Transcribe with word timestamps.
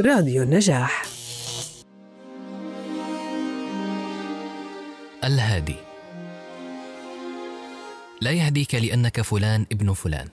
راديو 0.00 0.42
النجاح. 0.42 1.06
الهادي. 5.24 5.76
لا 8.20 8.30
يهديك 8.30 8.74
لأنك 8.74 9.20
فلان 9.20 9.66
ابن 9.72 9.92
فلان 9.92 10.28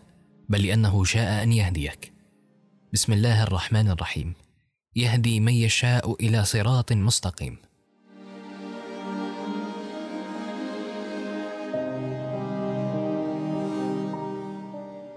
بل 0.49 0.68
لأنه 0.68 1.04
شاء 1.04 1.44
أن 1.44 1.54
يهديك. 1.54 2.13
بسم 2.94 3.13
الله 3.13 3.44
الرحمن 3.44 3.89
الرحيم. 3.89 4.34
يهدي 4.95 5.39
من 5.39 5.54
يشاء 5.54 6.16
إلى 6.25 6.45
صراط 6.45 6.91
مستقيم. 6.91 7.57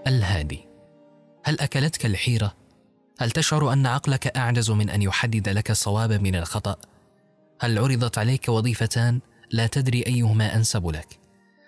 الهادي. 0.07 0.59
هل 1.43 1.59
أكلتك 1.59 2.05
الحيرة؟ 2.05 2.66
هل 3.19 3.31
تشعر 3.31 3.73
أن 3.73 3.85
عقلك 3.85 4.37
أعجز 4.37 4.71
من 4.71 4.89
أن 4.89 5.01
يحدد 5.01 5.49
لك 5.49 5.71
الصواب 5.71 6.11
من 6.11 6.35
الخطأ؟ 6.35 6.75
هل 7.59 7.79
عرضت 7.79 8.17
عليك 8.17 8.49
وظيفتان 8.49 9.19
لا 9.51 9.67
تدري 9.67 10.05
أيهما 10.07 10.55
أنسب 10.55 10.87
لك؟ 10.87 11.19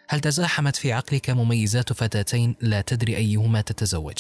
هل 0.10 0.20
تزاحمت 0.20 0.76
في 0.76 0.94
عقلك 0.94 1.30
مميزات 1.30 1.94
فتاتين 1.94 2.56
لا 2.62 2.82
تدري 2.82 3.18
أيهما 3.18 3.62
تتزوج؟ 3.62 4.18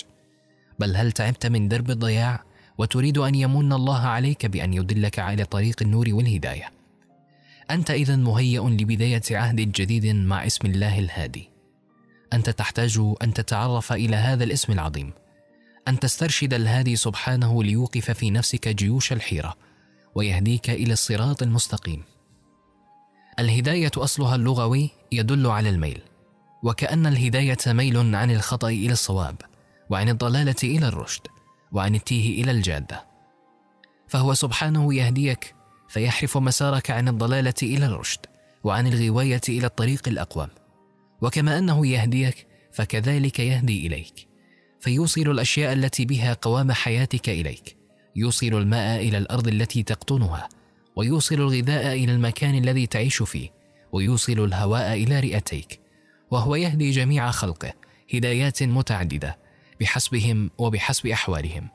بل 0.79 0.95
هل 0.95 1.11
تعبت 1.11 1.45
من 1.45 1.67
درب 1.67 1.89
الضياع 1.89 2.43
وتريد 2.77 3.17
أن 3.17 3.35
يمن 3.35 3.73
الله 3.73 3.99
عليك 3.99 4.45
بأن 4.45 4.73
يدلك 4.73 5.19
على 5.19 5.45
طريق 5.45 5.75
النور 5.81 6.05
والهداية؟ 6.11 6.71
أنت 7.71 7.91
إذا 7.91 8.15
مهيأ 8.15 8.61
لبداية 8.61 9.21
عهد 9.31 9.55
جديد 9.55 10.05
مع 10.05 10.45
اسم 10.45 10.67
الله 10.67 10.99
الهادي. 10.99 11.49
أنت 12.33 12.49
تحتاج 12.49 13.01
أن 13.23 13.33
تتعرف 13.33 13.93
إلى 13.93 14.15
هذا 14.15 14.43
الاسم 14.43 14.73
العظيم. 14.73 15.13
أن 15.87 15.99
تسترشد 15.99 16.53
الهادي 16.53 16.95
سبحانه 16.95 17.63
ليوقف 17.63 18.11
في 18.11 18.31
نفسك 18.31 18.67
جيوش 18.67 19.13
الحيرة 19.13 19.55
ويهديك 20.15 20.69
إلى 20.69 20.93
الصراط 20.93 21.43
المستقيم. 21.43 22.03
الهداية 23.39 23.91
أصلها 23.97 24.35
اللغوي 24.35 24.89
يدل 25.11 25.47
على 25.47 25.69
الميل 25.69 26.01
وكأن 26.63 27.05
الهداية 27.05 27.57
ميل 27.67 28.15
عن 28.15 28.31
الخطأ 28.31 28.67
إلى 28.67 28.91
الصواب 28.91 29.35
وعن 29.89 30.09
الضلالة 30.09 30.55
إلى 30.63 30.87
الرشد 30.87 31.27
وعن 31.71 31.95
التيه 31.95 32.43
إلى 32.43 32.51
الجادة. 32.51 33.05
فهو 34.07 34.33
سبحانه 34.33 34.93
يهديك 34.93 35.55
فيحرف 35.89 36.37
مسارك 36.37 36.91
عن 36.91 37.07
الضلالة 37.07 37.53
إلى 37.63 37.85
الرشد 37.85 38.25
وعن 38.63 38.87
الغواية 38.87 39.41
إلى 39.49 39.65
الطريق 39.67 40.07
الأقوم. 40.07 40.47
وكما 41.21 41.57
أنه 41.57 41.87
يهديك 41.87 42.47
فكذلك 42.71 43.39
يهدي 43.39 43.87
إليك. 43.87 44.28
فيوصل 44.79 45.21
الأشياء 45.21 45.73
التي 45.73 46.05
بها 46.05 46.33
قوام 46.33 46.71
حياتك 46.71 47.29
إليك. 47.29 47.77
يوصل 48.15 48.47
الماء 48.47 49.01
إلى 49.01 49.17
الأرض 49.17 49.47
التي 49.47 49.83
تقطنها 49.83 50.49
ويوصل 50.95 51.35
الغذاء 51.35 51.93
إلى 51.93 52.11
المكان 52.11 52.55
الذي 52.55 52.87
تعيش 52.87 53.23
فيه 53.23 53.49
ويوصل 53.91 54.43
الهواء 54.43 54.93
إلى 54.93 55.19
رئتيك. 55.19 55.79
وهو 56.31 56.55
يهدي 56.55 56.91
جميع 56.91 57.31
خلقه 57.31 57.73
هدايات 58.13 58.63
متعددة 58.63 59.37
بحسبهم 59.81 60.51
وبحسب 60.57 61.07
أحوالهم. 61.07 61.69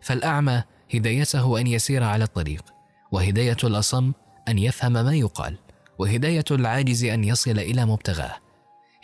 فالأعمى 0.00 0.62
هدايته 0.94 1.60
أن 1.60 1.66
يسير 1.66 2.04
على 2.04 2.24
الطريق 2.24 2.64
وهداية 3.12 3.56
الأصم 3.64 4.12
أن 4.48 4.58
يفهم 4.58 4.92
ما 4.92 5.14
يقال 5.14 5.58
وهداية 5.98 6.44
العاجز 6.50 7.04
أن 7.04 7.24
يصل 7.24 7.58
إلى 7.58 7.86
مبتغاه. 7.86 8.36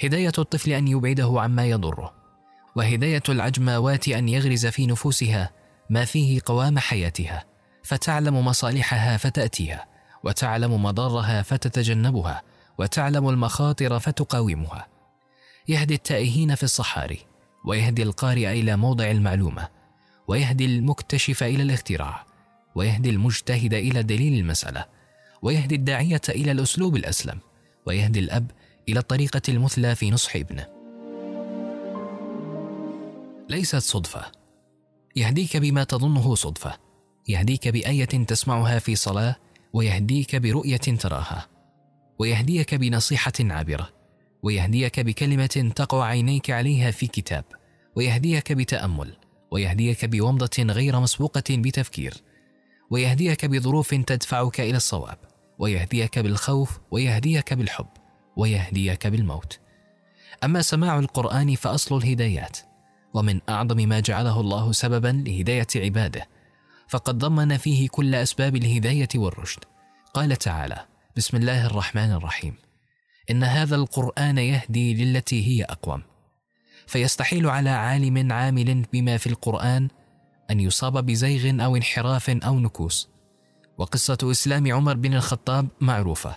هداية 0.03 0.33
الطفل 0.39 0.73
أن 0.73 0.89
يبعده 0.89 1.35
عما 1.41 1.67
يضره. 1.67 2.24
وهداية 2.77 3.23
العجماوات 3.29 4.09
أن 4.09 4.29
يغرز 4.29 4.67
في 4.67 4.87
نفوسها 4.87 5.51
ما 5.91 6.05
فيه 6.05 6.41
قوام 6.45 6.79
حياتها 6.79 7.45
فتعلم 7.83 8.45
مصالحها 8.45 9.17
فتأتيها 9.17 9.87
وتعلم 10.25 10.83
مضارها 10.83 11.43
فتتجنبها 11.43 12.43
وتعلم 12.79 13.29
المخاطر 13.29 13.99
فتقاومها. 13.99 14.87
يهدي 15.69 15.95
التائهين 15.95 16.55
في 16.55 16.63
الصحاري 16.63 17.19
ويهدي 17.65 18.03
القارئ 18.03 18.53
إلى 18.53 18.77
موضع 18.77 19.11
المعلومة 19.11 19.69
ويهدي 20.29 20.65
المكتشف 20.65 21.43
إلى 21.43 21.63
الاختراع 21.63 22.27
ويهدي 22.75 23.11
المجتهد 23.11 23.75
إلى 23.75 24.03
دليل 24.03 24.41
المسألة 24.41 24.85
ويهدي 25.43 25.75
الداعية 25.75 26.21
إلى 26.29 26.53
الأسلوب 26.53 26.97
الأسلم 26.97 27.39
ويهدي 27.87 28.21
الأب 28.21 28.51
إلى 28.89 29.01
الطريقة 29.01 29.43
المثلى 29.49 29.95
في 29.95 30.11
نصح 30.11 30.37
ابنه. 30.37 30.74
ليست 33.49 33.77
صدفة. 33.77 34.33
يهديك 35.17 35.57
بما 35.57 35.85
تظنه 35.85 36.35
صدفة. 36.35 36.79
يهديك 37.29 37.69
بآية 37.69 38.05
تسمعها 38.05 38.79
في 38.79 38.97
صلاة 38.97 39.37
ويهديك 39.73 40.37
برؤية 40.37 40.77
تراها. 40.77 41.47
ويهديك 42.19 42.75
بنصيحة 42.75 43.33
عابرة. 43.41 43.89
ويهديك 44.43 45.01
بكلمة 45.01 45.73
تقع 45.77 46.05
عينيك 46.05 46.51
عليها 46.51 46.91
في 46.91 47.07
كتاب. 47.07 47.45
ويهديك 47.97 48.53
بتأمل. 48.53 49.17
ويهديك 49.51 50.05
بومضة 50.05 50.63
غير 50.63 51.01
مسبوقة 51.01 51.45
بتفكير. 51.51 52.15
ويهديك 52.91 53.47
بظروف 53.47 53.95
تدفعك 53.95 54.61
إلى 54.61 54.77
الصواب. 54.77 55.19
ويهديك 55.59 56.19
بالخوف 56.19 56.79
ويهديك 56.91 57.55
بالحب. 57.55 57.89
ويهديك 58.37 59.07
بالموت. 59.07 59.59
أما 60.45 60.63
سماع 60.63 60.99
القرآن 60.99 61.55
فأصل 61.55 61.97
الهدايات. 61.97 62.59
ومن 63.15 63.41
أعظم 63.49 63.89
ما 63.89 64.01
جعله 64.01 64.41
الله 64.41 64.73
سببا 64.73 65.23
لهداية 65.27 65.67
عباده 65.77 66.29
فقد 66.89 67.19
ضمن 67.19 67.57
فيه 67.57 67.89
كل 67.89 68.15
أسباب 68.15 68.57
الهداية 68.57 69.09
والرشد. 69.15 69.65
قال 70.15 70.37
تعالى 70.37 70.85
بسم 71.17 71.37
الله 71.37 71.67
الرحمن 71.67 72.13
الرحيم. 72.13 72.55
إن 73.31 73.45
هذا 73.45 73.77
القرآن 73.77 74.39
يهدي 74.39 75.05
للتي 75.05 75.47
هي 75.47 75.65
أقوم. 75.65 76.03
فيستحيل 76.87 77.47
على 77.47 77.71
عالم 77.71 78.33
عامل 78.33 78.85
بما 78.93 79.17
في 79.17 79.27
القرآن 79.27 79.89
أن 80.51 80.61
يصاب 80.61 81.07
بزيغ 81.07 81.65
أو 81.65 81.77
انحراف 81.77 82.31
أو 82.31 82.59
نكوس. 82.59 83.09
وقصة 83.79 84.19
إسلام 84.23 84.73
عمر 84.73 84.95
بن 84.95 85.15
الخطاب 85.15 85.69
معروفة. 85.81 86.37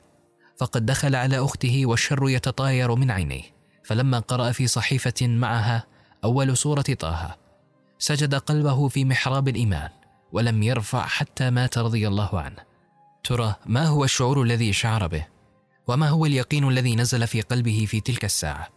فقد 0.57 0.85
دخل 0.85 1.16
على 1.16 1.39
أخته 1.39 1.85
والشر 1.85 2.29
يتطاير 2.29 2.95
من 2.95 3.11
عينيه. 3.11 3.43
فلما 3.83 4.19
قرأ 4.19 4.51
في 4.51 4.67
صحيفة 4.67 5.27
معها 5.27 5.83
أول 6.23 6.57
سورة 6.57 6.81
طه. 6.81 7.35
سجد 8.00 8.35
قلبه 8.35 8.88
في 8.88 9.05
محراب 9.05 9.47
الإيمان 9.47 9.89
ولم 10.31 10.63
يرفع 10.63 11.05
حتى 11.05 11.50
مات 11.50 11.78
رضي 11.78 12.07
الله 12.07 12.39
عنه. 12.39 12.67
ترى 13.23 13.55
ما 13.66 13.85
هو 13.85 14.03
الشعور 14.03 14.41
الذي 14.44 14.73
شعر 14.73 15.07
به؟ 15.07 15.25
وما 15.88 16.09
هو 16.09 16.25
اليقين 16.25 16.67
الذي 16.67 16.95
نزل 16.95 17.28
في 17.28 17.41
قلبه 17.41 17.85
في 17.89 18.00
تلك 18.00 18.25
الساعة؟ 18.25 18.69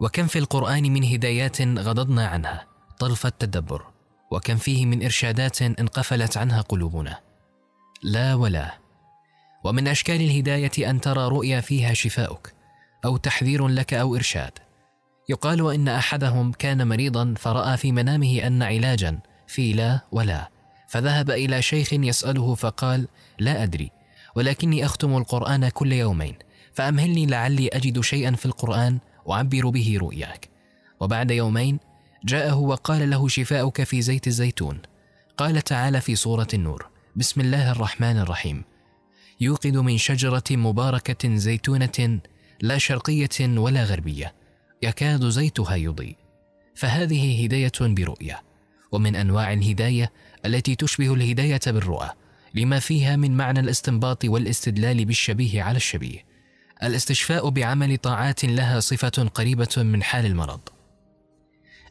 وكم 0.00 0.26
في 0.26 0.38
القرآن 0.38 0.82
من 0.82 1.04
هدايات 1.04 1.62
غضضنا 1.62 2.26
عنها؟ 2.26 2.66
طرف 2.98 3.26
التدبر. 3.26 3.86
وكم 4.30 4.56
فيه 4.56 4.86
من 4.86 5.02
إرشادات 5.02 5.62
انقفلت 5.62 6.36
عنها 6.36 6.60
قلوبنا؟ 6.60 7.20
لا 8.02 8.34
ولا. 8.34 8.78
ومن 9.64 9.88
أشكال 9.88 10.20
الهداية 10.22 10.90
أن 10.90 11.00
ترى 11.00 11.28
رؤيا 11.28 11.60
فيها 11.60 11.94
شفاؤك 11.94 12.54
أو 13.04 13.16
تحذير 13.16 13.68
لك 13.68 13.94
أو 13.94 14.16
إرشاد. 14.16 14.63
يقال 15.28 15.74
إن 15.74 15.88
أحدهم 15.88 16.52
كان 16.52 16.88
مريضا 16.88 17.34
فرأى 17.38 17.76
في 17.76 17.92
منامه 17.92 18.46
أن 18.46 18.62
علاجا 18.62 19.18
في 19.46 19.72
لا 19.72 20.00
ولا 20.12 20.50
فذهب 20.88 21.30
إلى 21.30 21.62
شيخ 21.62 21.92
يسأله 21.92 22.54
فقال 22.54 23.08
لا 23.38 23.62
أدري 23.62 23.90
ولكني 24.34 24.84
أختم 24.84 25.16
القرآن 25.16 25.68
كل 25.68 25.92
يومين 25.92 26.34
فأمهلني 26.74 27.26
لعلي 27.26 27.68
أجد 27.68 28.00
شيئا 28.00 28.30
في 28.30 28.46
القرآن 28.46 28.98
اعبر 29.30 29.68
به 29.68 29.98
رؤياك. 30.00 30.48
وبعد 31.00 31.30
يومين 31.30 31.78
جاءه 32.24 32.54
وقال 32.54 33.10
له 33.10 33.28
شفاؤك 33.28 33.82
في 33.82 34.02
زيت 34.02 34.26
الزيتون. 34.26 34.82
قال 35.36 35.62
تعالى 35.62 36.00
في 36.00 36.14
سورة 36.16 36.48
النور 36.54 36.86
بسم 37.16 37.40
الله 37.40 37.72
الرحمن 37.72 38.18
الرحيم. 38.18 38.64
يوقد 39.40 39.76
من 39.76 39.98
شجرة 39.98 40.44
مباركة 40.50 41.36
زيتونة 41.36 42.20
لا 42.60 42.78
شرقية 42.78 43.58
ولا 43.58 43.84
غربية 43.84 44.34
يكاد 44.84 45.28
زيتها 45.28 45.76
يضيء. 45.76 46.16
فهذه 46.74 47.44
هداية 47.44 47.72
برؤية 47.80 48.42
ومن 48.92 49.16
أنواع 49.16 49.52
الهداية 49.52 50.12
التي 50.46 50.76
تشبه 50.76 51.14
الهداية 51.14 51.60
بالرؤى 51.66 52.10
لما 52.54 52.78
فيها 52.78 53.16
من 53.16 53.36
معنى 53.36 53.60
الاستنباط 53.60 54.24
والاستدلال 54.24 55.04
بالشبيه 55.04 55.62
على 55.62 55.76
الشبيه. 55.76 56.24
الاستشفاء 56.82 57.48
بعمل 57.48 57.96
طاعات 57.96 58.44
لها 58.44 58.80
صفة 58.80 59.30
قريبة 59.34 59.74
من 59.76 60.02
حال 60.02 60.26
المرض. 60.26 60.60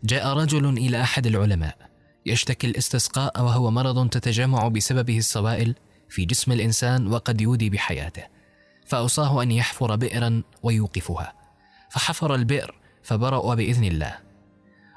جاء 0.03 0.27
رجل 0.27 0.77
إلى 0.77 1.01
أحد 1.01 1.27
العلماء 1.27 1.77
يشتكي 2.25 2.67
الاستسقاء 2.67 3.41
وهو 3.43 3.71
مرض 3.71 4.09
تتجمع 4.09 4.67
بسببه 4.67 5.17
السوائل 5.17 5.75
في 6.09 6.25
جسم 6.25 6.51
الإنسان 6.51 7.07
وقد 7.07 7.41
يودي 7.41 7.69
بحياته 7.69 8.23
فأوصاه 8.85 9.43
أن 9.43 9.51
يحفر 9.51 9.95
بئرا 9.95 10.43
ويوقفها. 10.63 11.33
فحفر 11.89 12.35
البئر 12.35 12.82
فبرأ 13.03 13.55
بإذن 13.55 13.83
الله. 13.83 14.15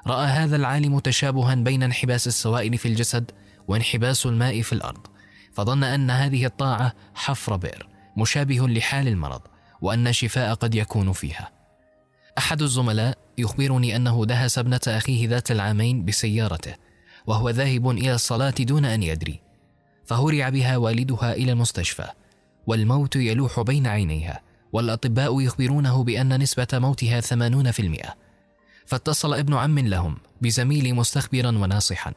رأى 0.07 0.25
هذا 0.25 0.55
العالم 0.55 0.99
تشابها 0.99 1.55
بين 1.55 1.83
انحباس 1.83 2.27
السوائل 2.27 2.77
في 2.77 2.87
الجسد 2.87 3.31
وانحباس 3.67 4.25
الماء 4.25 4.61
في 4.61 4.73
الأرض 4.73 5.07
فظن 5.53 5.83
أن 5.83 6.11
هذه 6.11 6.45
الطاعة 6.45 6.93
حفر 7.15 7.55
بئر 7.55 7.87
مشابه 8.17 8.67
لحال 8.67 9.07
المرض 9.07 9.41
وأن 9.81 10.07
الشفاء 10.07 10.53
قد 10.53 10.75
يكون 10.75 11.11
فيها. 11.11 11.51
أحد 12.37 12.61
الزملاء 12.61 13.17
يخبرني 13.37 13.95
أنه 13.95 14.25
دهس 14.25 14.57
ابنة 14.57 14.79
أخيه 14.87 15.27
ذات 15.27 15.51
العامين 15.51 16.05
بسيارته 16.05 16.75
وهو 17.27 17.49
ذاهب 17.49 17.89
إلى 17.89 18.13
الصلاة 18.13 18.53
دون 18.59 18.85
أن 18.85 19.03
يدري. 19.03 19.41
فهرع 20.05 20.49
بها 20.49 20.77
والدها 20.77 21.33
إلى 21.33 21.51
المستشفى 21.51 22.07
والموت 22.67 23.15
يلوح 23.15 23.61
بين 23.61 23.87
عينيها. 23.87 24.41
والأطباء 24.77 25.41
يخبرونه 25.41 26.03
بأن 26.03 26.39
نسبة 26.41 26.67
موتها 26.73 27.21
ثمانون 27.21 27.71
في 27.71 27.81
المئة. 27.81 28.15
فاتصل 28.85 29.33
ابن 29.33 29.53
عم 29.53 29.79
لهم 29.79 30.17
بزميل 30.41 30.95
مستخبرا 30.95 31.49
وناصحا 31.49 32.13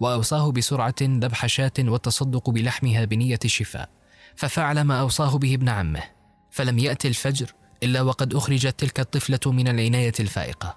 وأوصاه 0.00 0.52
بسرعة 0.52 0.94
ذبح 1.02 1.46
شاة 1.46 1.72
والتصدق 1.78 2.50
بلحمها 2.50 3.04
بنية 3.04 3.38
الشفاء. 3.44 3.88
ففعل 4.36 4.80
ما 4.80 5.00
أوصاه 5.00 5.38
به 5.38 5.54
ابن 5.54 5.68
عمه. 5.68 6.02
فلم 6.50 6.78
يأتي 6.78 7.08
الفجر 7.08 7.52
إلا 7.82 8.02
وقد 8.02 8.34
أخرجت 8.34 8.80
تلك 8.80 9.00
الطفلة 9.00 9.52
من 9.52 9.68
العناية 9.68 10.12
الفائقة. 10.20 10.76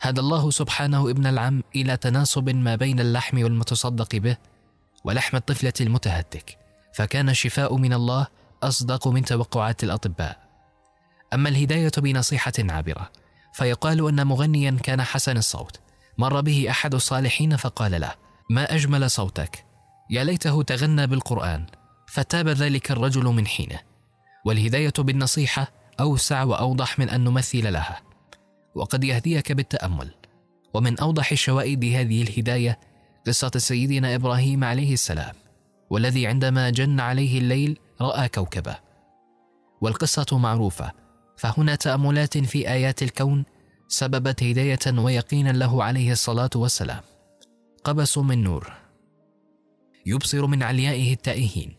هدى 0.00 0.20
الله 0.20 0.50
سبحانه 0.50 1.10
ابن 1.10 1.26
العم 1.26 1.62
إلى 1.76 1.96
تناسب 1.96 2.48
ما 2.48 2.76
بين 2.76 3.00
اللحم 3.00 3.42
والمتصدق 3.42 4.16
به 4.16 4.36
ولحم 5.04 5.36
الطفلة 5.36 5.72
المتهتك. 5.80 6.58
فكان 6.94 7.28
الشفاء 7.28 7.76
من 7.76 7.92
الله 7.92 8.26
أصدق 8.62 9.08
من 9.08 9.24
توقعات 9.24 9.84
الأطباء. 9.84 10.45
أما 11.34 11.48
الهداية 11.48 11.92
بنصيحة 11.98 12.52
عابرة. 12.58 13.10
فيقال 13.52 14.08
أن 14.08 14.26
مغنيا 14.26 14.76
كان 14.82 15.02
حسن 15.02 15.36
الصوت. 15.36 15.80
مر 16.18 16.40
به 16.40 16.66
أحد 16.70 16.94
الصالحين 16.94 17.56
فقال 17.56 18.00
له 18.00 18.14
ما 18.50 18.74
أجمل 18.74 19.10
صوتك؟ 19.10 19.64
يا 20.10 20.24
ليته 20.24 20.62
تغنى 20.62 21.06
بالقرآن 21.06 21.66
فتاب 22.08 22.48
ذلك 22.48 22.90
الرجل 22.90 23.24
من 23.24 23.46
حينه. 23.46 23.78
والهداية 24.44 24.92
بالنصيحة 24.98 25.72
أوسع 26.00 26.42
وأوضح 26.42 26.98
من 26.98 27.08
أن 27.08 27.24
نمثل 27.24 27.72
لها. 27.72 28.00
وقد 28.74 29.04
يهديك 29.04 29.52
بالتأمل. 29.52 30.14
ومن 30.74 30.98
أوضح 30.98 31.34
شوائد 31.34 31.84
هذه 31.84 32.22
الهداية 32.22 32.78
قصة 33.26 33.50
سيدنا 33.56 34.14
إبراهيم 34.14 34.64
عليه 34.64 34.92
السلام 34.92 35.34
والذي 35.90 36.26
عندما 36.26 36.70
جن 36.70 37.00
عليه 37.00 37.38
الليل 37.38 37.78
رأى 38.00 38.28
كوكبا 38.28 38.76
والقصة 39.80 40.38
معروفة 40.38 40.92
فهنا 41.36 41.74
تأملات 41.74 42.38
في 42.38 42.68
آيات 42.68 43.02
الكون 43.02 43.44
سببت 43.88 44.42
هداية 44.42 44.98
ويقينا 44.98 45.50
له 45.50 45.84
عليه 45.84 46.12
الصلاة 46.12 46.50
والسلام. 46.54 47.00
قبس 47.84 48.18
من 48.18 48.42
نور. 48.42 48.72
يبصر 50.06 50.46
من 50.46 50.62
عليائه 50.62 51.12
التائهين. 51.12 51.74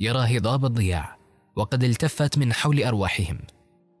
يرى 0.00 0.38
هضاب 0.38 0.64
الضياع. 0.64 1.16
وقد 1.56 1.84
التفت 1.84 2.38
من 2.38 2.52
حول 2.52 2.82
أرواحهم. 2.82 3.38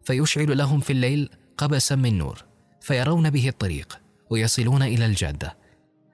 فيشعل 0.04 0.58
لهم 0.58 0.80
في 0.80 0.92
الليل 0.92 1.30
قبسا 1.56 1.94
من 1.94 2.18
نور. 2.18 2.44
فيرون 2.80 3.30
به 3.30 3.48
الطريق. 3.48 3.98
ويصلون 4.30 4.82
إلى 4.82 5.06
الجادة. 5.06 5.56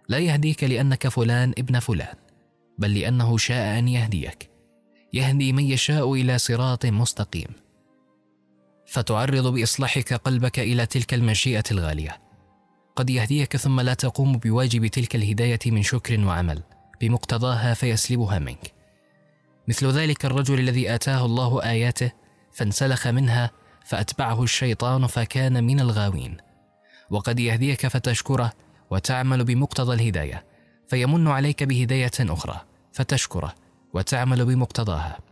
لا 0.08 0.18
يهديك 0.18 0.64
لأنك 0.64 1.08
فلان 1.08 1.54
ابن 1.58 1.78
فلان. 1.78 2.14
بل 2.78 2.94
لأنه 2.94 3.36
شاء 3.36 3.78
أن 3.78 3.88
يهديك. 3.88 4.50
يهدي 5.12 5.52
من 5.52 5.64
يشاء 5.64 6.14
إلى 6.14 6.38
صراط 6.38 6.86
مستقيم. 6.86 7.67
فتعرض 8.88 9.46
بإصلاحك 9.46 10.14
قلبك 10.14 10.58
إلى 10.58 10.86
تلك 10.86 11.14
المشيئة 11.14 11.64
الغالية. 11.70 12.20
قد 12.96 13.10
يهديك 13.10 13.56
ثم 13.56 13.80
لا 13.80 13.94
تقوم 13.94 14.38
بواجب 14.38 14.86
تلك 14.86 15.16
الهداية 15.16 15.58
من 15.66 15.82
شكر 15.82 16.20
وعمل 16.20 16.62
بمقتضاها 17.00 17.74
فيسلبها 17.74 18.38
منك. 18.38 18.72
مثل 19.68 19.86
ذلك 19.86 20.24
الرجل 20.24 20.58
الذي 20.58 20.94
آتاه 20.94 21.24
الله 21.24 21.62
آياته 21.62 22.12
فانسلخ 22.52 23.06
منها 23.06 23.50
فأتبعه 23.84 24.42
الشيطان 24.42 25.06
فكان 25.06 25.64
من 25.64 25.80
الغاوين. 25.80 26.36
وقد 27.10 27.40
يهديك 27.40 27.86
فتشكره 27.86 28.52
وتعمل 28.90 29.44
بمقتضى 29.44 29.94
الهداية 29.94 30.44
فيمن 30.88 31.28
عليك 31.28 31.62
بهداية 31.62 32.10
أخرى 32.20 32.60
فتشكره 32.92 33.54
وتعمل 33.94 34.44
بمقتضاها. 34.44 35.27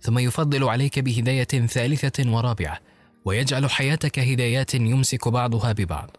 ثم 0.00 0.18
يفضل 0.18 0.64
عليك 0.64 0.98
بهداية 0.98 1.66
ثالثة 1.66 2.30
ورابعة 2.32 2.78
ويجعل 3.24 3.70
حياتك 3.70 4.18
هدايات 4.18 4.74
يمسك 4.74 5.28
بعضها 5.28 5.72
ببعض. 5.72 6.16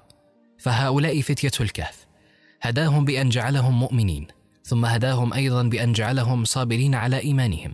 فهؤلاء 0.59 1.21
فتية 1.21 1.51
الكهف. 1.61 2.05
هداهم 2.61 3.05
بأن 3.05 3.29
جعلهم 3.29 3.79
مؤمنين 3.79 4.27
ثم 4.63 4.85
هداهم 4.85 5.33
أيضا 5.33 5.63
بأن 5.63 5.93
جعلهم 5.93 6.45
صابرين 6.45 6.95
على 6.95 7.19
إيمانهم 7.19 7.73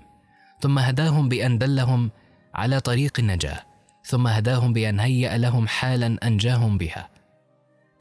ثم 0.61 0.79
هداهم 0.79 1.29
بأن 1.29 1.57
دلهم 1.57 2.11
على 2.53 2.79
طريق 2.79 3.19
النجاة 3.19 3.63
ثم 4.05 4.27
هداهم 4.27 4.73
بأن 4.73 4.99
هيأ 4.99 5.37
لهم 5.37 5.67
حالا 5.67 6.17
أنجاهم 6.23 6.77
بها. 6.77 7.09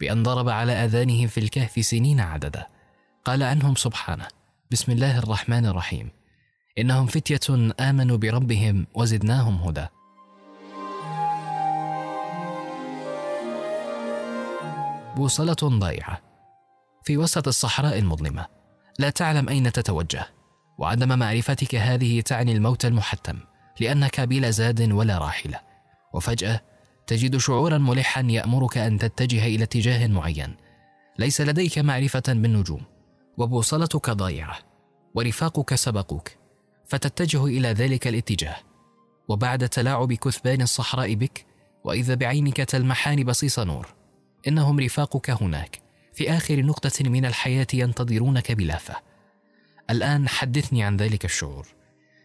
بأن 0.00 0.22
ضرب 0.22 0.48
على 0.48 0.72
آذانهم 0.72 1.26
في 1.26 1.40
الكهف 1.40 1.84
سنين 1.84 2.20
عددا. 2.20 2.66
قال 3.24 3.42
عنهم 3.42 3.74
سبحانه 3.74 4.26
بسم 4.70 4.92
الله 4.92 5.18
الرحمن 5.18 5.66
الرحيم. 5.66 6.15
إنهم 6.78 7.06
فتية 7.06 7.72
آمنوا 7.80 8.16
بربهم 8.16 8.86
وزدناهم 8.94 9.56
هدى. 9.56 9.86
بوصلة 15.16 15.78
ضائعة. 15.78 16.20
في 17.02 17.16
وسط 17.16 17.48
الصحراء 17.48 17.98
المظلمة. 17.98 18.46
لا 18.98 19.10
تعلم 19.10 19.48
أين 19.48 19.72
تتوجه. 19.72 20.26
وعدم 20.78 21.18
معرفتك 21.18 21.74
هذه 21.74 22.20
تعني 22.20 22.52
الموت 22.52 22.84
المحتم 22.84 23.38
لأنك 23.80 24.20
بلا 24.20 24.50
زاد 24.50 24.92
ولا 24.92 25.18
راحلة 25.18 25.60
وفجأة 26.12 26.60
تجد 27.06 27.36
شعورا 27.36 27.78
ملحا 27.78 28.20
يأمرك 28.20 28.78
أن 28.78 28.98
تتجه 28.98 29.46
إلى 29.46 29.64
اتجاه 29.64 30.06
معين. 30.06 30.56
ليس 31.18 31.40
لديك 31.40 31.78
معرفة 31.78 32.22
بالنجوم. 32.28 32.82
وبوصلتك 33.38 34.10
ضايعة 34.10 34.58
ورفاقك 35.14 35.74
سبقوك. 35.74 36.45
فتتجه 36.86 37.46
إلى 37.46 37.68
ذلك 37.68 38.06
الاتجاه. 38.06 38.56
وبعد 39.28 39.68
تلاعب 39.68 40.12
كثبان 40.12 40.62
الصحراء 40.62 41.14
بك 41.14 41.46
وإذا 41.84 42.14
بعينك 42.14 42.56
تلمحان 42.56 43.24
بصيص 43.24 43.58
نور. 43.58 43.86
إنهم 44.48 44.80
رفاقك 44.80 45.30
هناك. 45.30 45.86
في 46.16 46.30
آخر 46.30 46.62
نقطة 46.62 47.10
من 47.10 47.26
الحياة 47.26 47.66
ينتظرونك 47.74 48.52
بلافة 48.52 48.96
الآن 49.90 50.28
حدثني 50.28 50.82
عن 50.82 50.96
ذلك 50.96 51.24
الشعور. 51.24 51.66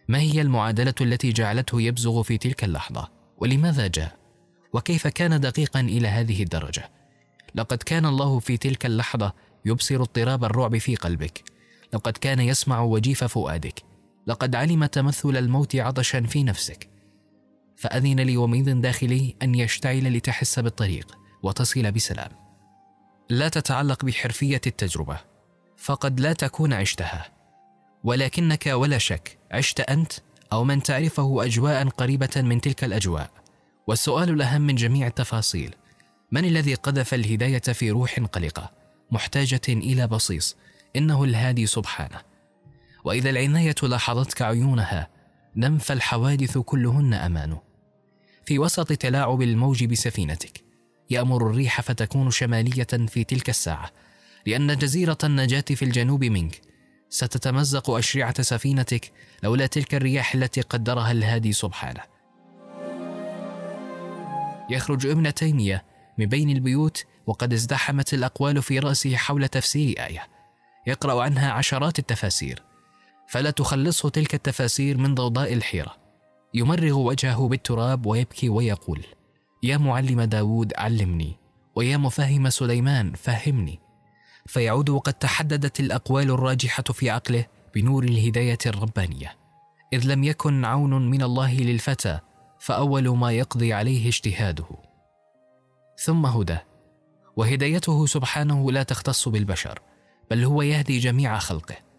ما 0.08 0.18
هي 0.18 0.40
المعادلة 0.40 0.94
التي 1.00 1.32
جعلته 1.32 1.82
يبزغ 1.82 2.22
في 2.22 2.38
تلك 2.38 2.64
اللحظة؟ 2.64 3.08
ولماذا 3.38 3.86
جاء؟ 3.86 4.16
وكيف 4.72 5.06
كان 5.06 5.40
دقيقا 5.40 5.80
إلى 5.80 6.08
هذه 6.08 6.42
الدرجة؟ 6.42 6.90
لقد 7.54 7.82
كان 7.82 8.06
الله 8.06 8.38
في 8.38 8.56
تلك 8.56 8.86
اللحظة 8.86 9.32
يبصر 9.64 9.96
اضطراب 10.02 10.44
الرعب 10.44 10.78
في 10.78 10.96
قلبك. 10.96 11.44
لقد 11.92 12.12
كان 12.12 12.40
يسمع 12.40 12.80
وجيف 12.80 13.24
فؤادك. 13.24 13.82
لقد 14.26 14.54
علم 14.54 14.86
تمثل 14.86 15.36
الموت 15.36 15.76
عطشا 15.76 16.22
في 16.22 16.42
نفسك. 16.42 16.88
فأذن 17.76 18.20
لوميض 18.20 18.68
داخلي 18.68 19.36
أن 19.42 19.54
يشتعل 19.54 20.16
لتحس 20.16 20.58
بالطريق 20.58 21.18
وتصل 21.42 21.92
بسلام. 21.92 22.30
لا 23.30 23.48
تتعلق 23.48 24.04
بحرفية 24.04 24.60
التجربة 24.66 25.18
فقد 25.76 26.20
لا 26.20 26.32
تكون 26.32 26.72
عشتها. 26.72 27.32
ولكنك 28.04 28.66
ولا 28.66 28.98
شك 28.98 29.38
عشت 29.50 29.80
أنت 29.80 30.12
أو 30.52 30.64
من 30.64 30.82
تعرفه 30.82 31.44
أجواء 31.44 31.88
قريبة 31.88 32.30
من 32.36 32.60
تلك 32.60 32.84
الأجواء. 32.84 33.30
والسؤال 33.86 34.30
الأهم 34.30 34.60
من 34.62 34.74
جميع 34.74 35.06
التفاصيل 35.06 35.74
من 36.32 36.44
الذي 36.44 36.74
قذف 36.74 37.14
الهداية 37.14 37.58
في 37.58 37.90
روح 37.90 38.20
قلقة 38.20 38.70
محتاجة 39.10 39.60
إلى 39.68 40.06
بصيص 40.06 40.56
إنه 40.96 41.24
الهادي 41.24 41.66
سبحانه. 41.66 42.31
وإذا 43.04 43.30
العناية 43.30 43.74
لاحظتك 43.82 44.42
عيونها 44.42 45.08
نم 45.56 45.78
فالحوادث 45.78 46.58
كلهن 46.58 47.14
أمان 47.14 47.56
في 48.44 48.58
وسط 48.58 48.92
تلاعب 48.92 49.42
الموج 49.42 49.84
بسفينتك 49.84 50.64
يأمر 51.10 51.46
الريح 51.50 51.80
فتكون 51.80 52.30
شمالية 52.30 53.06
في 53.08 53.24
تلك 53.24 53.48
الساعة 53.48 53.90
لأن 54.46 54.76
جزيرة 54.76 55.18
النجاة 55.24 55.64
في 55.70 55.84
الجنوب 55.84 56.24
منك. 56.24 56.60
ستتمزق 57.10 57.90
أشرعة 57.90 58.42
سفينتك 58.42 59.12
لولا 59.42 59.66
تلك 59.66 59.94
الرياح 59.94 60.34
التي 60.34 60.60
قدرها 60.60 61.10
الهادي 61.10 61.52
سبحانه. 61.52 62.00
يخرج 64.70 65.06
ابن 65.06 65.34
تيمية 65.34 65.84
من 66.18 66.26
بين 66.26 66.50
البيوت 66.50 67.04
وقد 67.26 67.52
ازدحمت 67.52 68.14
الأقوال 68.14 68.62
في 68.62 68.78
رأسه 68.78 69.16
حول 69.16 69.48
تفسير 69.48 70.06
آية. 70.06 70.28
يقرأ 70.86 71.22
عنها 71.22 71.50
عشرات 71.50 71.98
التفاسير. 71.98 72.62
فلا 73.32 73.50
تخلصه 73.50 74.08
تلك 74.08 74.34
التفاسير 74.34 74.98
من 74.98 75.14
ضوضاء 75.14 75.52
الحيرة. 75.52 75.96
يمرغ 76.54 76.98
وجهه 76.98 77.48
بالتراب 77.48 78.06
ويبكي 78.06 78.48
ويقول 78.48 79.04
يا 79.62 79.76
معلم 79.76 80.22
داود 80.22 80.72
علمني. 80.76 81.36
ويا 81.74 81.96
مفهم 81.96 82.50
سليمان 82.50 83.12
فهمني. 83.12 83.80
فيعود 84.46 84.90
وقد 84.90 85.12
تحددت 85.12 85.80
الأقوال 85.80 86.30
الراجحة 86.30 86.82
في 86.82 87.10
عقله 87.10 87.46
بنور 87.74 88.04
الهداية 88.04 88.58
الربانية. 88.66 89.36
إذ 89.92 90.06
لم 90.06 90.24
يكن 90.24 90.64
عون 90.64 91.10
من 91.10 91.22
الله 91.22 91.54
للفتى 91.54 92.18
فأول 92.60 93.08
ما 93.08 93.32
يقضي 93.32 93.72
عليه 93.72 94.08
اجتهاده. 94.08 94.68
ثم 95.98 96.26
هدى. 96.26 96.58
وهدايته 97.36 98.06
سبحانه 98.06 98.72
لا 98.72 98.82
تختص 98.82 99.28
بالبشر 99.28 99.78
بل 100.30 100.44
هو 100.44 100.62
يهدي 100.62 100.98
جميع 100.98 101.38
خلقه. 101.38 101.91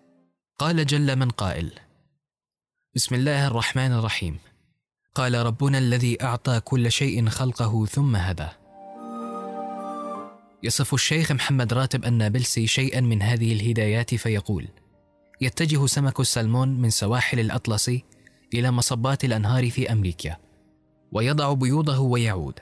قال 0.57 0.85
جل 0.85 1.15
من 1.15 1.29
قائل 1.29 1.71
بسم 2.95 3.15
الله 3.15 3.47
الرحمن 3.47 3.91
الرحيم. 3.91 4.39
قال 5.15 5.45
ربنا 5.45 5.77
الذي 5.77 6.23
أعطى 6.23 6.59
كل 6.59 6.91
شيء 6.91 7.29
خلقه 7.29 7.85
ثم 7.85 8.15
هدى. 8.15 8.47
يصف 10.63 10.93
الشيخ 10.93 11.31
محمد 11.31 11.73
راتب 11.73 12.05
النابلسي 12.05 12.67
شيئا 12.67 13.01
من 13.01 13.21
هذه 13.21 13.53
الهدايات 13.53 14.15
فيقول 14.15 14.67
يتجه 15.41 15.85
سمك 15.85 16.19
السلمون 16.19 16.81
من 16.81 16.89
سواحل 16.89 17.39
الاطلسي 17.39 18.03
إلى 18.53 18.71
مصبات 18.71 19.25
الأنهار 19.25 19.69
في 19.69 19.91
أمريكا 19.91 20.37
ويضع 21.11 21.53
بيوضه 21.53 21.99
ويعود. 21.99 22.59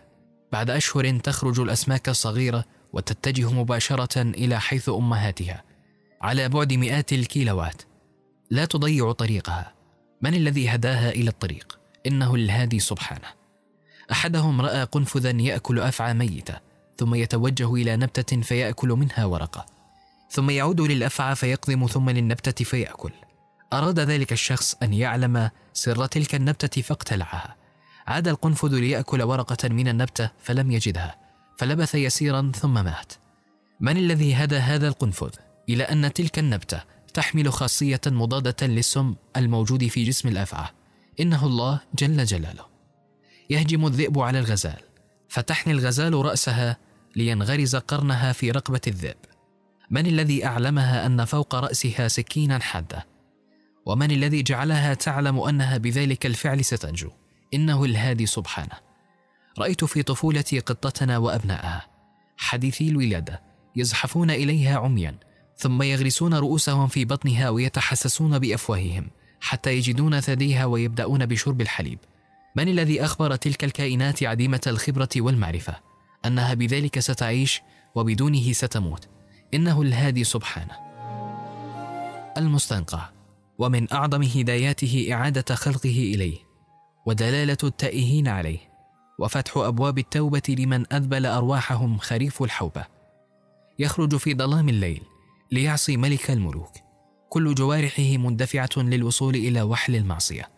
بعد 0.51 0.69
أشهر 0.69 1.19
تخرج 1.19 1.60
الأسماك 1.60 2.10
الصغيرة 2.10 2.65
وتتجه 2.93 3.51
مباشرة 3.51 4.21
إلى 4.21 4.60
حيث 4.60 4.89
أمهاتها. 4.89 5.70
على 6.21 6.49
بعد 6.49 6.73
مئات 6.73 7.13
الكيلوات. 7.13 7.81
لا 8.49 8.65
تضيع 8.65 9.11
طريقها. 9.11 9.73
من 10.21 10.33
الذي 10.33 10.69
هداها 10.69 11.09
إلى 11.09 11.29
الطريق؟ 11.29 11.79
إنه 12.07 12.35
الهادي 12.35 12.79
سبحانه. 12.79 13.27
أحدهم 14.11 14.61
رأى 14.61 14.83
قنفذا 14.83 15.29
يأكل 15.29 15.79
أفعى 15.79 16.13
ميتة 16.13 16.59
ثم 16.97 17.15
يتوجه 17.15 17.73
إلى 17.73 17.95
نبتة 17.95 18.41
فيأكل 18.41 18.87
منها 18.87 19.25
ورقة. 19.25 19.65
ثم 20.29 20.49
يعود 20.49 20.81
للأفعى 20.81 21.35
فيقضم 21.35 21.87
ثم 21.87 22.09
للنبتة 22.09 22.65
فيأكل. 22.65 23.11
أراد 23.73 23.99
ذلك 23.99 24.31
الشخص 24.31 24.75
أن 24.83 24.93
يعلم 24.93 25.49
سر 25.73 26.05
تلك 26.05 26.35
النبتة 26.35 26.81
فاقتلعها. 26.81 27.55
عاد 28.07 28.27
القنفذ 28.27 28.75
ليأكل 28.75 29.21
ورقة 29.21 29.69
من 29.69 29.87
النبتة 29.87 30.29
فلم 30.39 30.71
يجدها 30.71 31.15
فلبث 31.57 31.95
يسيرا 31.95 32.51
ثم 32.55 32.73
مات. 32.73 33.13
من 33.79 33.97
الذي 33.97 34.35
هدى 34.35 34.57
هذا 34.57 34.87
القنفذ؟ 34.87 35.29
إلى 35.70 35.84
أن 35.84 36.13
تلك 36.13 36.39
النبتة 36.39 36.84
تحمل 37.13 37.53
خاصية 37.53 38.01
مضادة 38.08 38.68
للسم 38.68 39.15
الموجود 39.38 39.88
في 39.88 40.03
جسم 40.03 40.30
الأفعى. 40.30 40.70
إنه 41.20 41.46
الله 41.46 41.80
جل 41.96 42.25
جلاله. 42.25 42.65
يهجم 43.50 43.86
الذئب 43.86 44.20
على 44.20 44.39
الغزال 44.39 44.82
فتحني 45.30 45.74
الغزال 45.74 46.13
رأسها 46.13 46.77
لينغرز 47.15 47.75
قرنها 47.75 48.32
في 48.32 48.51
رقبة 48.51 48.82
الذئب. 48.88 49.18
من 49.89 50.08
الذي 50.08 50.46
أعلمها 50.46 51.06
أن 51.06 51.25
فوق 51.25 51.56
رأسها 51.56 52.08
سكينا 52.08 52.60
حادة؟ 52.60 53.08
ومن 53.86 54.12
الذي 54.12 54.44
جعلها 54.44 54.94
تعلم 54.94 55.39
أنها 55.39 55.77
بذلك 55.77 56.25
الفعل 56.25 56.65
ستنجو؟ 56.65 57.12
إنه 57.53 57.86
الهادي 57.86 58.25
سبحانه. 58.25 58.75
رأيت 59.60 59.84
في 59.84 60.03
طفولتي 60.03 60.60
قطتنا 60.60 61.18
وابنائها 61.18 61.88
حديثي 62.38 62.89
الولادة 62.89 63.41
يزحفون 63.75 64.32
إليها 64.32 64.77
عميا. 64.77 65.18
ثم 65.62 65.82
يغرسون 65.82 66.34
رؤوسهم 66.34 66.88
في 66.88 67.06
بطنها 67.06 67.50
ويتحسسون 67.50 68.39
بأفواههم 68.39 69.08
حتى 69.41 69.77
يجدون 69.77 70.20
ثديها 70.20 70.65
ويبدأون 70.65 71.25
بشرب 71.25 71.62
الحليب. 71.62 72.00
من 72.56 72.68
الذي 72.68 73.06
أخبر 73.06 73.36
تلك 73.36 73.63
الكائنات 73.63 74.24
عديمة 74.24 74.62
الخبرة 74.68 75.10
والمعرفة؟ 75.18 75.75
أنها 76.25 76.53
بذلك 76.53 77.00
ستعيش 77.00 77.62
وبدونه 77.96 78.51
ستموت. 78.51 79.08
إنه 79.53 79.82
الهادي 79.82 80.24
سبحانه. 80.24 80.75
المستنقع. 82.38 83.10
ومن 83.58 83.94
أعظم 83.94 84.24
هداياته 84.24 85.08
إعادة 85.12 85.56
خلقه 85.56 86.13
إليه. 86.15 86.38
ودلالة 87.06 87.58
التائهين 87.63 88.27
عليه. 88.27 88.60
وفتح 89.20 89.58
أبواب 89.58 89.98
التوبة 89.98 90.56
لمن 90.60 90.94
أذبل 90.94 91.25
أرواحهم 91.25 91.98
خريف 91.98 92.44
الحوبة. 92.44 92.86
يخرج 93.80 94.15
في 94.15 94.36
ظلام 94.36 94.70
الليل. 94.70 95.01
ليعصي 95.51 95.98
ملك 95.98 96.31
الملوك. 96.31 96.72
كل 97.29 97.55
جوارحه 97.55 98.17
مندفعة 98.17 98.70
للوصول 98.77 99.36
إلى 99.36 99.62
وحل 99.62 99.96
المعصية. 99.96 100.50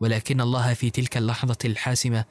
ولكن 0.00 0.40
الله 0.40 0.74
في 0.74 0.90
تلك 0.90 1.16
اللحظة 1.16 1.58
الحاسمة 1.64 2.24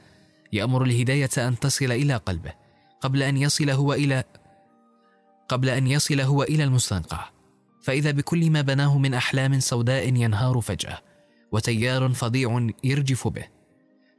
يأمر 0.53 0.83
الهداية 0.83 1.29
أن 1.37 1.59
تصل 1.59 1.91
إلى 1.91 2.15
قلبه 2.15 2.53
قبل 3.01 3.23
أن 3.23 3.37
يصل 3.37 3.69
هو 3.69 3.93
إلى 3.93 4.23
قبل 5.49 5.69
أن 5.69 5.87
يصل 5.87 6.21
هو 6.21 6.43
إلى 6.43 6.63
المستنقع. 6.63 7.29
فإذا 7.83 8.11
بكل 8.11 8.51
ما 8.51 8.61
بناه 8.61 8.97
من 8.97 9.13
أحلام 9.13 9.59
سوداء 9.59 10.07
ينهار 10.07 10.61
فجأة 10.61 10.97
وتيار 11.51 12.09
فظيع 12.09 12.69
يرجف 12.83 13.27
به. 13.27 13.45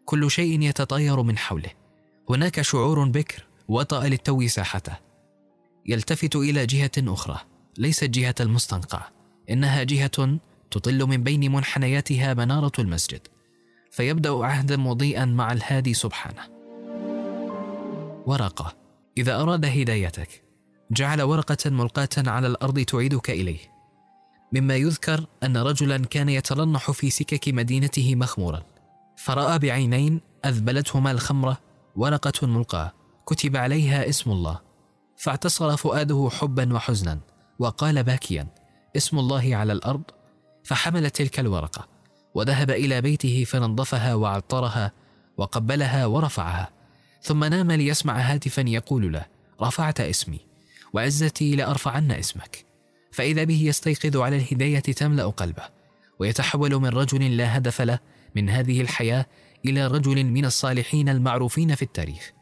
كل 0.05 0.31
شيء 0.31 0.61
يتطاير 0.61 1.23
من 1.23 1.39
حوله. 1.39 1.71
هناك 2.31 2.61
شعور 2.61 3.09
بكر 3.09 3.47
وطأ 3.69 4.09
للتو 4.09 4.47
ساحته. 4.47 4.97
يلتفت 5.87 6.37
إلى 6.37 6.67
جهة 6.67 6.91
أخرى. 6.99 7.56
ليست 7.79 8.05
جهة 8.05 8.35
المستنقع 8.41 9.09
إنها 9.51 9.83
جهة 9.83 10.39
تطل 10.71 11.07
من 11.07 11.23
بين 11.23 11.53
منحنياتها 11.53 12.35
منارة 12.35 12.73
المسجد 12.79 13.21
فيبدأ 13.91 14.45
عهدا 14.45 14.77
مضيئا 14.77 15.25
مع 15.25 15.53
الهادي 15.53 15.95
سبحانه. 15.95 16.43
ورقة 18.27 18.77
إذا 19.19 19.43
أراد 19.43 19.65
هدايتك 19.65 20.43
جعل 20.91 21.23
ورقة 21.23 21.71
ملقاة 21.71 22.09
على 22.17 22.47
الأرض 22.47 22.81
تعيدك 22.81 23.31
إليه. 23.31 23.59
مما 24.53 24.77
يذكر 24.77 25.27
أن 25.43 25.57
رجلا 25.57 25.99
كان 25.99 26.29
يترنح 26.29 26.91
في 26.91 27.11
سكك 27.11 27.49
مدينته 27.49 28.15
مخمورا 28.15 28.63
فرأى 29.17 29.59
بعينين 29.59 30.21
أذبلتهما 30.45 31.11
الخمرة 31.11 31.59
ورقة 31.97 32.47
ملقاة 32.47 32.93
كتب 33.27 33.57
عليها 33.57 34.09
اسم 34.09 34.31
الله 34.31 34.61
فاعتصر 35.17 35.77
فؤاده 35.77 36.29
حبا 36.33 36.75
وحزنا. 36.75 37.36
وقال 37.59 38.03
باكيا 38.03 38.47
اسم 38.97 39.19
الله 39.19 39.57
على 39.57 39.73
الأرض. 39.73 40.03
فحمل 40.65 41.11
تلك 41.11 41.41
الورقة 41.41 41.89
وذهب 42.35 42.71
إلى 42.71 43.01
بيته 43.01 43.45
فنظفها 43.45 44.15
وعطرها 44.15 44.93
وقبلها 45.37 46.07
ورفعها 46.07 46.71
ثم 47.23 47.45
نام 47.45 47.73
ليسمع 47.73 48.19
هاتفا 48.19 48.65
يقول 48.67 49.13
له 49.13 49.27
رفعت 49.63 50.01
اسمي 50.01 50.41
وعزتي 50.93 51.57
لأرفعن 51.57 52.13
اسمك. 52.13 52.65
فإذا 53.13 53.45
به 53.45 53.63
يستيقظ 53.63 54.17
على 54.17 54.37
الهداية 54.37 54.81
تملأ 54.81 55.27
قلبه 55.27 55.63
ويتحول 56.19 56.75
من 56.75 56.89
رجل 56.89 57.37
لا 57.37 57.57
هدف 57.57 57.81
له 57.83 57.99
من 58.35 58.51
هذه 58.51 58.81
الحياة 58.81 59.27
إلى 59.65 59.87
رجل 59.87 60.25
من 60.25 60.45
الصالحين 60.45 61.09
المعروفين 61.09 61.75
في 61.75 61.83
التاريخ. 61.83 62.33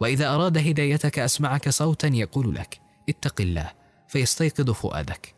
وإذا 0.00 0.34
أراد 0.34 0.58
هدايتك 0.58 1.18
أسمعك 1.18 1.68
صوتا 1.68 2.08
يقول 2.08 2.54
لك 2.54 2.80
اتق 3.08 3.40
الله 3.40 3.77
فيستيقظ 4.08 4.70
فؤادك. 4.70 5.34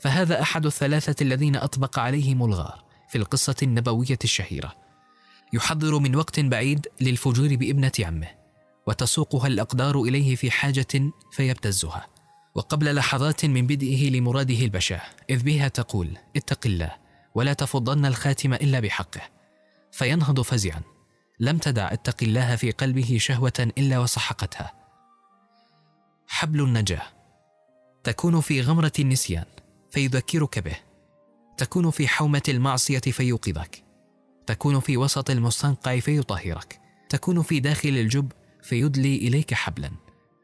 فهذا 0.00 0.42
أحد 0.42 0.66
الثلاثة 0.66 1.22
الذين 1.22 1.56
أطبق 1.56 1.98
عليهم 1.98 2.44
الغار 2.44 2.84
في 3.08 3.18
القصة 3.18 3.56
النبوية 3.62 4.18
الشهيرة. 4.24 4.74
يحضر 5.52 5.98
من 5.98 6.16
وقت 6.16 6.40
بعيد 6.40 6.86
للفجور 7.00 7.56
بابنة 7.56 7.92
عمه 8.00 8.28
وتسوقها 8.86 9.46
الأقدار 9.46 10.02
إليه 10.02 10.36
في 10.36 10.50
حاجة 10.50 11.12
فيبتزها. 11.32 12.06
وقبل 12.54 12.94
لحظات 12.94 13.44
من 13.44 13.66
بدئه 13.66 14.10
لمراده 14.10 14.54
البشع 14.54 15.00
إذ 15.30 15.42
بها 15.42 15.68
تقول 15.68 16.18
اتق 16.36 16.66
الله 16.66 16.90
ولا 17.34 17.52
تفضن 17.52 18.06
الخاتم 18.06 18.54
إلا 18.54 18.80
بحقه. 18.80 19.20
فينهض 19.92 20.40
فزعا 20.40 20.82
لم 21.40 21.58
تدع 21.58 21.92
اتق 21.92 22.16
الله 22.22 22.56
في 22.56 22.70
قلبه 22.70 23.16
شهوة 23.20 23.72
إلا 23.78 23.98
وسحقتها. 23.98 24.72
حبل 26.26 26.60
النجاة 26.60 27.13
تكون 28.04 28.40
في 28.40 28.60
غمرة 28.60 28.92
النسيان 28.98 29.44
فيذكرك 29.90 30.58
به. 30.58 30.76
تكون 31.56 31.90
في 31.90 32.08
حومة 32.08 32.42
المعصية 32.48 32.98
فيوقظك. 32.98 33.84
تكون 34.46 34.80
في 34.80 34.96
وسط 34.96 35.30
المستنقع 35.30 36.00
فيطهرك. 36.00 36.80
تكون 37.08 37.42
في 37.42 37.60
داخل 37.60 37.88
الجب 37.88 38.32
فيدلي 38.62 39.16
إليك 39.16 39.54
حبلا. 39.54 39.90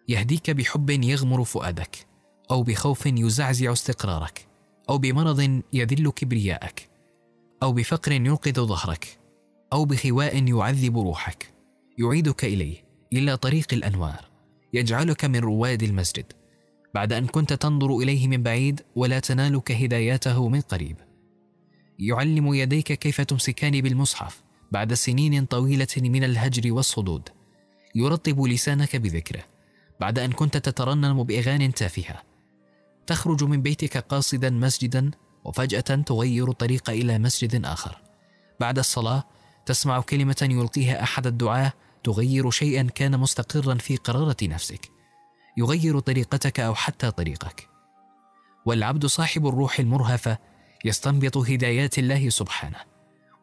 يهديك 0.09 0.51
بحب 0.51 0.91
يغمر 0.91 1.45
فؤادك 1.45 2.07
أو 2.51 2.63
بخوف 2.63 3.07
يزعزع 3.07 3.73
استقرارك 3.73 4.47
أو 4.89 4.99
بمرض 4.99 5.63
يذل 5.73 6.11
كبرياءك 6.11 6.91
أو 7.63 7.73
بفقر 7.73 8.13
ينقذ 8.13 8.61
ظهرك 8.61 9.19
أو 9.73 9.85
بخواء 9.85 10.49
يعذب 10.49 10.99
روحك. 10.99 11.55
يعيدك 11.99 12.45
إليه 12.45 12.85
إلى 13.13 13.37
طريق 13.37 13.67
الأنوار. 13.73 14.31
يجعلك 14.73 15.25
من 15.25 15.37
رواد 15.41 15.83
المسجد. 15.83 16.40
بعد 16.95 17.13
أن 17.13 17.27
كنت 17.27 17.53
تنظر 17.53 17.97
إليه 17.97 18.29
من 18.29 18.43
بعيد 18.43 18.83
ولا 18.97 19.19
تنالك 19.19 19.73
هداياته 19.73 20.49
من 20.49 20.61
قريب. 20.61 20.97
يعلم 21.99 22.55
يديك 22.55 22.93
كيف 22.93 23.21
تمسكان 23.21 23.81
بالمصحف 23.81 24.43
بعد 24.73 24.95
سنين 24.95 25.45
طويلة 25.45 25.89
من 25.97 26.25
الهجر 26.25 26.73
والصدود. 26.73 27.29
يرطب 27.95 28.43
لسانك 28.43 28.97
بذكره 28.97 29.45
بعد 30.01 30.19
أن 30.19 30.33
كنت 30.33 30.57
تترنم 30.57 31.23
بأغان 31.23 31.75
تافهة. 31.75 32.23
تخرج 33.07 33.45
من 33.45 33.63
بيتك 33.63 33.97
قاصدا 33.97 34.51
مسجدا 34.51 35.11
وفجأة 35.45 35.81
تغير 35.81 36.51
الطريق 36.51 36.91
إلى 36.91 37.19
مسجد 37.19 37.65
آخر. 37.65 38.03
بعد 38.61 38.79
الصلاة 38.79 39.25
تسمع 39.67 40.01
كلمة 40.01 40.49
يلقيها 40.51 41.03
أحد 41.03 41.27
الدعاة 41.27 41.73
تغير 42.05 42.51
شيئا 42.51 42.83
كان 42.83 43.21
مستقرا 43.21 43.75
في 43.75 43.97
قرارة 43.97 44.37
نفسك. 44.43 45.00
يغير 45.57 45.99
طريقتك 45.99 46.61
أو 46.61 46.75
حتى 46.75 47.11
طريقك. 47.11 47.69
والعبد 48.67 49.07
صاحب 49.07 49.47
الروح 49.47 49.81
المرهفة 49.81 50.39
يستنبط 50.85 51.37
هدايات 51.37 51.99
الله 51.99 52.29
سبحانه 52.29 52.79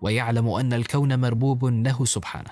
ويعلم 0.02 0.50
أن 0.50 0.74
الكون 0.74 1.20
مربوب 1.20 1.66
له 1.66 2.06
سبحانه 2.06 2.52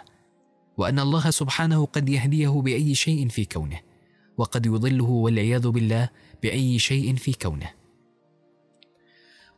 وأن 0.78 1.00
الله 1.00 1.30
سبحانه 1.30 1.86
قد 1.86 2.10
يهديه 2.10 2.50
بأي 2.50 2.96
شيء 2.96 3.28
في 3.30 3.46
كونه 3.46 3.80
وقد 4.38 4.66
يضله 4.66 5.10
والعياذ 5.10 5.68
بالله 5.68 6.10
بأي 6.44 6.80
شيء 6.80 7.16
في 7.16 7.34
كونه. 7.34 7.70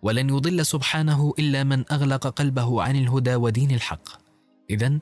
ولن 0.01 0.29
يضل 0.29 0.65
سبحانه 0.65 1.33
إلا 1.39 1.63
من 1.63 1.83
أغلق 1.91 2.27
قلبه 2.27 2.83
عن 2.83 2.95
الهدى 2.95 3.35
ودين 3.35 3.71
الحق. 3.71 4.09
اذا 4.69 4.99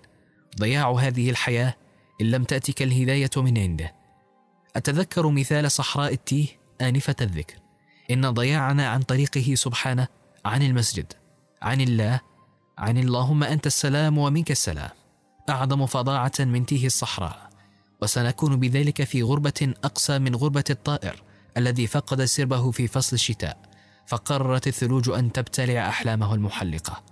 ضياع 0.60 0.92
هذه 0.92 1.30
الحياة 1.30 1.76
إن 2.22 2.32
لم 2.32 2.44
تأتك 2.44 2.82
الهداية 2.82 3.30
من 3.38 3.58
عنده. 3.58 4.05
أتذكر 4.76 5.30
مثال 5.30 5.72
صحراء 5.72 6.14
التيه 6.14 6.48
آنفة 6.82 7.16
الذكر. 7.22 7.56
إن 8.12 8.30
ضياعنا 8.30 8.88
عن 8.88 9.02
طريقه 9.02 9.56
سبحانه 9.56 10.08
عن 10.46 10.64
المسجد 10.64 11.14
عن 11.62 11.82
الله 11.82 12.22
عن 12.78 12.98
اللهم 12.98 13.44
أنت 13.44 13.68
السلام 13.68 14.18
ومنك 14.18 14.52
السلام. 14.52 14.90
أعظم 15.50 15.86
فظاعه 15.86 16.34
من 16.40 16.66
تيه 16.66 16.86
الصحراء. 16.86 17.50
وسنكون 18.02 18.60
بذلك 18.60 19.04
في 19.04 19.24
غربة 19.24 19.74
اقسى 19.84 20.20
من 20.20 20.36
غربة 20.36 20.64
الطائر 20.70 21.24
الذي 21.58 21.88
فقد 21.88 22.24
سربه 22.24 22.72
في 22.72 22.88
فصل 22.88 23.16
الشتاء 23.16 23.58
فقررت 24.08 24.68
الثلوج 24.68 25.10
أن 25.10 25.32
تبتلع 25.32 25.90
أحلامه 25.90 26.34
المحلقة. 26.34 27.04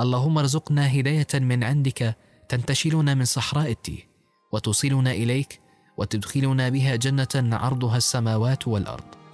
اللهم 0.00 0.38
ارزقنا 0.38 1.00
هداية 1.00 1.26
من 1.34 1.64
عندك 1.64 2.16
تنتشلنا 2.48 3.14
من 3.14 3.24
صحراء 3.24 3.70
التيه 3.70 4.08
وتوصلنا 4.52 5.10
إليك 5.10 5.60
وتدخلنا 5.96 6.68
بها 6.68 6.96
جنة 6.96 7.56
عرضها 7.56 7.96
السماوات 7.96 8.68
والأرض. 8.68 9.25